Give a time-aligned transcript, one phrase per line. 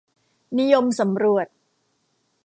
[0.59, 1.47] นิยมสำรวจ